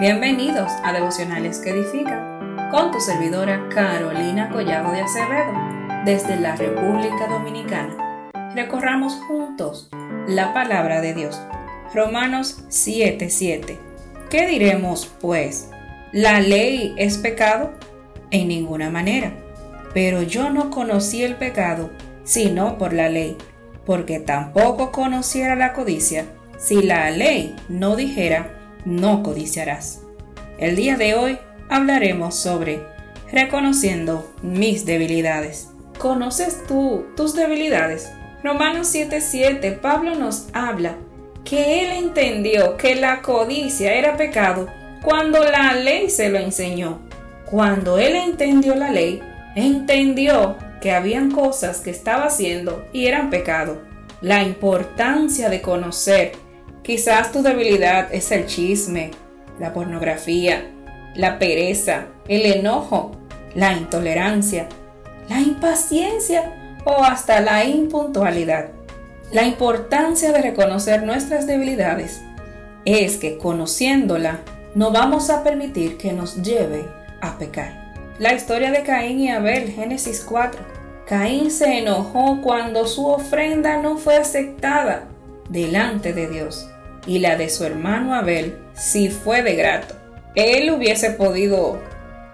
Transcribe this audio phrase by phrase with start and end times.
[0.00, 5.52] Bienvenidos a Devocionales que Edifican con tu servidora Carolina Collado de Acevedo
[6.04, 8.30] desde la República Dominicana.
[8.54, 9.88] Recorramos juntos
[10.28, 11.40] la palabra de Dios.
[11.92, 13.76] Romanos 7:7.
[14.30, 15.68] ¿Qué diremos pues?
[16.12, 17.72] ¿La ley es pecado?
[18.30, 19.32] En ninguna manera.
[19.94, 21.90] Pero yo no conocí el pecado
[22.22, 23.36] sino por la ley,
[23.84, 26.24] porque tampoco conociera la codicia
[26.56, 28.57] si la ley no dijera
[28.88, 30.00] no codiciarás.
[30.58, 31.38] El día de hoy
[31.68, 32.82] hablaremos sobre
[33.30, 35.68] reconociendo mis debilidades.
[35.98, 38.10] ¿Conoces tú tus debilidades?
[38.42, 40.96] Romanos 7:7 Pablo nos habla
[41.44, 44.68] que él entendió que la codicia era pecado
[45.02, 47.00] cuando la ley se lo enseñó.
[47.44, 49.20] Cuando él entendió la ley,
[49.54, 53.82] entendió que habían cosas que estaba haciendo y eran pecado.
[54.20, 56.32] La importancia de conocer
[56.88, 59.10] Quizás tu debilidad es el chisme,
[59.58, 60.70] la pornografía,
[61.14, 63.12] la pereza, el enojo,
[63.54, 64.70] la intolerancia,
[65.28, 68.70] la impaciencia o hasta la impuntualidad.
[69.32, 72.22] La importancia de reconocer nuestras debilidades
[72.86, 74.40] es que conociéndola
[74.74, 76.86] no vamos a permitir que nos lleve
[77.20, 77.92] a pecar.
[78.18, 80.58] La historia de Caín y Abel, Génesis 4.
[81.06, 85.02] Caín se enojó cuando su ofrenda no fue aceptada
[85.50, 86.66] delante de Dios
[87.06, 89.94] y la de su hermano Abel si fue de grato.
[90.34, 91.80] Él hubiese podido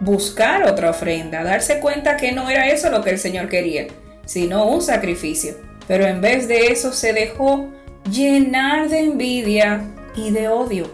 [0.00, 3.86] buscar otra ofrenda, darse cuenta que no era eso lo que el Señor quería,
[4.24, 5.54] sino un sacrificio.
[5.86, 7.68] Pero en vez de eso se dejó
[8.10, 9.82] llenar de envidia
[10.16, 10.90] y de odio,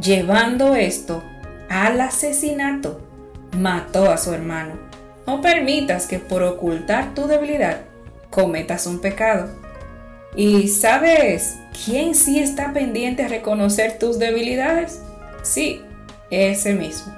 [0.00, 1.22] llevando esto
[1.68, 3.00] al asesinato.
[3.56, 4.74] Mató a su hermano.
[5.26, 7.82] No permitas que por ocultar tu debilidad
[8.30, 9.48] cometas un pecado.
[10.36, 15.00] ¿Y sabes quién sí está pendiente a reconocer tus debilidades?
[15.42, 15.82] Sí,
[16.30, 17.12] ese mismo.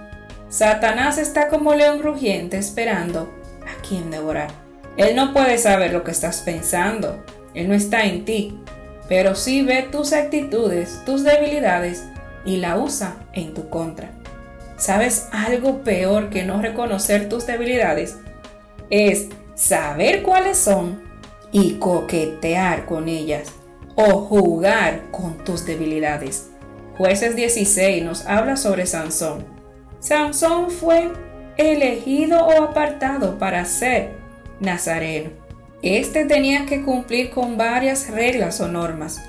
[0.48, 3.32] Satanás está como león rugiente esperando
[3.66, 4.50] a quien devorar.
[4.96, 8.58] Él no puede saber lo que estás pensando, él no está en ti,
[9.08, 12.04] pero sí ve tus actitudes, tus debilidades
[12.44, 14.10] y la usa en tu contra.
[14.76, 18.16] ¿Sabes algo peor que no reconocer tus debilidades?
[18.90, 21.11] Es saber cuáles son
[21.52, 23.52] y coquetear con ellas
[23.94, 26.48] o jugar con tus debilidades.
[26.96, 29.44] Jueces 16 nos habla sobre Sansón.
[30.00, 31.12] Sansón fue
[31.56, 34.14] elegido o apartado para ser
[34.60, 35.30] nazareno.
[35.82, 39.22] Este tenía que cumplir con varias reglas o normas.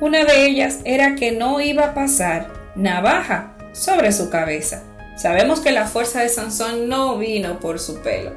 [0.00, 4.82] Una de ellas era que no iba a pasar navaja sobre su cabeza.
[5.16, 8.32] Sabemos que la fuerza de Sansón no vino por su pelo.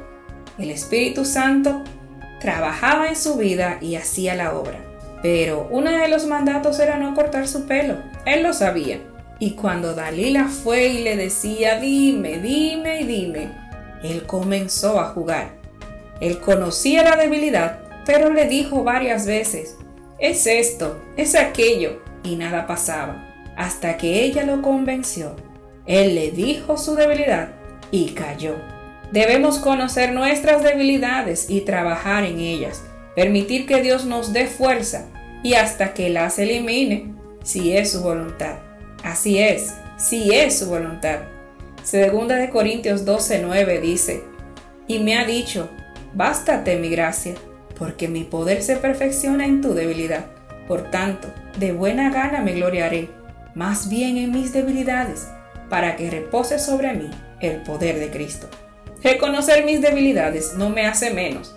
[0.58, 1.84] El Espíritu Santo
[2.40, 4.80] trabajaba en su vida y hacía la obra.
[5.22, 7.96] Pero uno de los mandatos era no cortar su pelo.
[8.24, 9.00] Él lo sabía.
[9.38, 13.52] Y cuando Dalila fue y le decía, dime, dime y dime,
[14.02, 15.52] él comenzó a jugar.
[16.20, 19.76] Él conocía la debilidad, pero le dijo varias veces,
[20.18, 25.34] es esto, es aquello, y nada pasaba, hasta que ella lo convenció.
[25.86, 27.52] Él le dijo su debilidad
[27.90, 28.56] y cayó.
[29.12, 32.82] Debemos conocer nuestras debilidades y trabajar en ellas,
[33.16, 35.06] permitir que Dios nos dé fuerza
[35.42, 37.12] y hasta que las elimine,
[37.42, 38.58] si es su voluntad.
[39.02, 41.20] Así es, si es su voluntad.
[41.82, 44.22] Segunda de Corintios 12:9 dice,
[44.86, 45.68] y me ha dicho,
[46.14, 47.34] bástate mi gracia,
[47.76, 50.26] porque mi poder se perfecciona en tu debilidad.
[50.68, 51.26] Por tanto,
[51.58, 53.08] de buena gana me gloriaré,
[53.56, 55.26] más bien en mis debilidades,
[55.68, 57.10] para que repose sobre mí
[57.40, 58.48] el poder de Cristo.
[59.02, 61.54] Reconocer mis debilidades no me hace menos.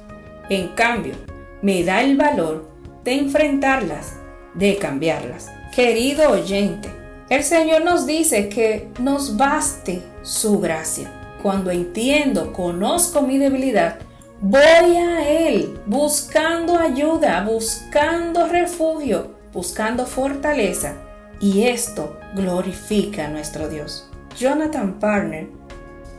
[0.50, 1.14] En cambio,
[1.62, 2.70] me da el valor
[3.04, 4.14] de enfrentarlas,
[4.54, 5.52] de cambiarlas.
[5.76, 6.90] Querido oyente,
[7.30, 11.12] el Señor nos dice que nos baste su gracia.
[11.42, 14.00] Cuando entiendo, conozco mi debilidad,
[14.40, 14.62] voy
[14.96, 20.96] a Él buscando ayuda, buscando refugio, buscando fortaleza.
[21.42, 24.10] Y esto glorifica a nuestro Dios.
[24.38, 25.48] Jonathan Parner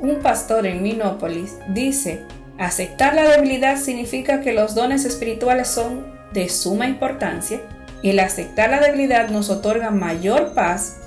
[0.05, 2.23] un pastor en Minópolis, dice,
[2.59, 7.61] aceptar la debilidad significa que los dones espirituales son de suma importancia,
[8.03, 10.99] el aceptar la debilidad nos otorga mayor paz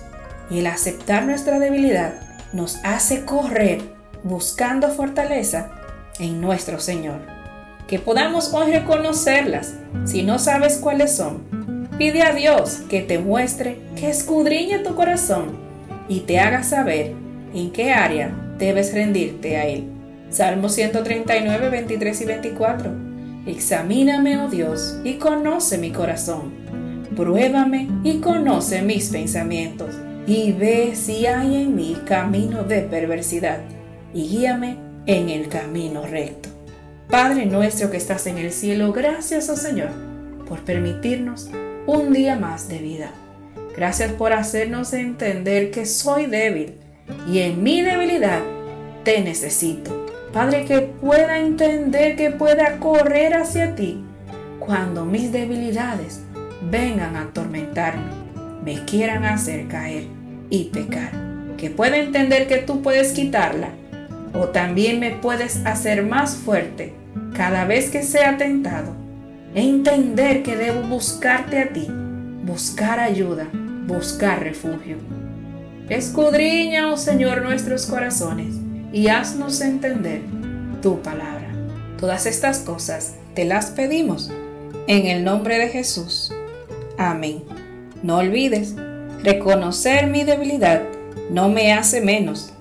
[0.50, 2.16] y el aceptar nuestra debilidad
[2.54, 3.82] nos hace correr
[4.24, 5.70] buscando fortaleza
[6.20, 7.20] en nuestro Señor.
[7.88, 9.76] Que podamos hoy reconocerlas.
[10.06, 15.56] Si no sabes cuáles son, pide a Dios que te muestre, que escudriñe tu corazón
[16.10, 17.14] y te haga saber
[17.54, 19.86] en qué área debes rendirte a Él.
[20.30, 22.92] Salmo 139, 23 y 24.
[23.46, 26.52] Examíname, oh Dios, y conoce mi corazón.
[27.16, 29.96] Pruébame y conoce mis pensamientos.
[30.28, 33.60] y ve si hay en mí camino de perversidad
[34.14, 34.76] y guíame
[35.06, 36.50] en el camino recto.
[37.10, 39.92] Padre nuestro que estás en el cielo, gracias, oh Señor,
[40.46, 41.50] por permitirnos
[41.86, 43.12] un día más de vida.
[43.74, 46.74] Gracias por hacernos entender que soy débil
[47.28, 48.42] y en mi debilidad
[49.04, 50.08] te necesito.
[50.34, 54.04] Padre, que pueda entender, que pueda correr hacia ti
[54.60, 56.22] cuando mis debilidades
[56.70, 58.12] vengan a atormentarme,
[58.64, 60.06] me quieran hacer caer
[60.50, 61.12] y pecar.
[61.58, 63.70] Que pueda entender que tú puedes quitarla
[64.34, 66.94] o también me puedes hacer más fuerte
[67.36, 68.94] cada vez que sea tentado.
[69.56, 71.88] Entender que debo buscarte a ti,
[72.44, 73.48] buscar ayuda,
[73.88, 74.98] buscar refugio.
[75.90, 78.56] Escudriña, oh Señor, nuestros corazones
[78.92, 80.22] y haznos entender
[80.82, 81.54] tu palabra.
[82.00, 84.32] Todas estas cosas te las pedimos
[84.88, 86.34] en el nombre de Jesús.
[86.98, 87.44] Amén.
[88.04, 88.76] No olvides,
[89.24, 90.82] reconocer mi debilidad
[91.30, 92.54] no me hace menos.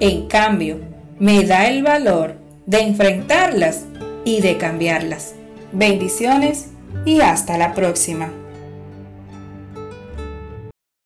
[0.00, 0.80] En cambio,
[1.18, 2.36] me da el valor
[2.66, 3.84] de enfrentarlas
[4.24, 5.34] y de cambiarlas.
[5.72, 6.68] Bendiciones
[7.04, 8.30] y hasta la próxima.